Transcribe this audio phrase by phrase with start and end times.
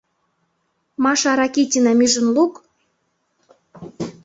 [1.03, 2.53] —Маша Ракитинам ӱжын лук.